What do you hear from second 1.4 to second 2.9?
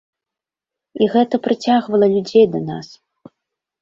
прыцягвала людзей да нас.